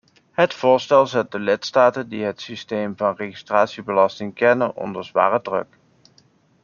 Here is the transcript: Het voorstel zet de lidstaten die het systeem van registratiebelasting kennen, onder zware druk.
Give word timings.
Het 0.31 0.53
voorstel 0.53 1.07
zet 1.07 1.31
de 1.31 1.39
lidstaten 1.39 2.09
die 2.09 2.23
het 2.23 2.41
systeem 2.41 2.97
van 2.97 3.15
registratiebelasting 3.15 4.33
kennen, 4.33 4.75
onder 4.75 5.05
zware 5.05 5.41
druk. 5.41 5.77